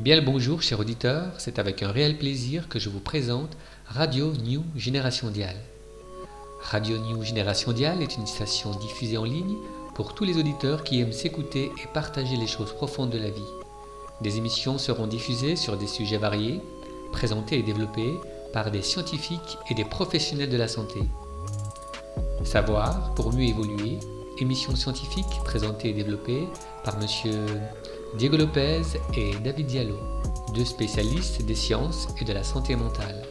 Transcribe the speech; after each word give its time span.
Bien 0.00 0.16
le 0.16 0.22
bonjour, 0.22 0.62
chers 0.62 0.80
auditeurs, 0.80 1.34
c'est 1.36 1.58
avec 1.58 1.82
un 1.82 1.92
réel 1.92 2.16
plaisir 2.16 2.70
que 2.70 2.78
je 2.78 2.88
vous 2.88 3.00
présente 3.00 3.54
Radio 3.84 4.32
New 4.32 4.64
Génération 4.74 5.28
Dial. 5.28 5.54
Radio 6.62 6.96
New 6.96 7.22
Génération 7.22 7.72
Dial 7.72 8.00
est 8.00 8.16
une 8.16 8.26
station 8.26 8.70
diffusée 8.70 9.18
en 9.18 9.24
ligne 9.24 9.58
pour 9.94 10.14
tous 10.14 10.24
les 10.24 10.38
auditeurs 10.38 10.84
qui 10.84 11.00
aiment 11.00 11.12
s'écouter 11.12 11.66
et 11.66 11.86
partager 11.92 12.36
les 12.36 12.46
choses 12.46 12.72
profondes 12.72 13.10
de 13.10 13.18
la 13.18 13.28
vie. 13.28 13.52
Des 14.22 14.38
émissions 14.38 14.78
seront 14.78 15.06
diffusées 15.06 15.54
sur 15.54 15.76
des 15.76 15.86
sujets 15.86 16.16
variés, 16.16 16.62
présentés 17.12 17.58
et 17.58 17.62
développés 17.62 18.14
par 18.54 18.70
des 18.70 18.80
scientifiques 18.80 19.58
et 19.68 19.74
des 19.74 19.84
professionnels 19.84 20.48
de 20.48 20.56
la 20.56 20.68
santé. 20.68 21.00
Savoir 22.42 23.12
pour 23.14 23.34
mieux 23.34 23.48
évoluer, 23.48 23.98
émission 24.40 24.74
scientifique 24.74 25.40
présentée 25.44 25.90
et 25.90 25.92
développée 25.92 26.48
par 26.84 26.98
monsieur 26.98 27.46
Diego 28.16 28.36
Lopez 28.36 28.82
et 29.14 29.34
David 29.36 29.66
Diallo, 29.66 29.98
deux 30.54 30.64
spécialistes 30.64 31.44
des 31.44 31.54
sciences 31.54 32.08
et 32.20 32.24
de 32.24 32.32
la 32.32 32.42
santé 32.42 32.74
mentale, 32.74 33.22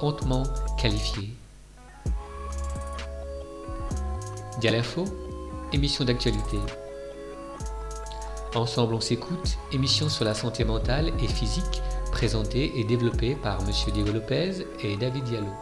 hautement 0.00 0.42
qualifiés. 0.78 1.30
Dialinfo, 4.60 5.04
émission 5.72 6.04
d'actualité. 6.04 6.58
Ensemble 8.54 8.94
on 8.94 9.00
s'écoute, 9.00 9.58
émission 9.72 10.08
sur 10.08 10.24
la 10.24 10.34
santé 10.34 10.64
mentale 10.64 11.12
et 11.22 11.28
physique 11.28 11.82
présentée 12.12 12.78
et 12.78 12.84
développée 12.84 13.36
par 13.36 13.62
monsieur 13.62 13.92
Diego 13.92 14.12
Lopez 14.12 14.66
et 14.82 14.96
David 14.96 15.24
Diallo, 15.24 15.52